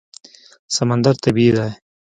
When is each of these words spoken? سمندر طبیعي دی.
سمندر 0.75 1.15
طبیعي 1.23 1.51
دی. 1.57 1.69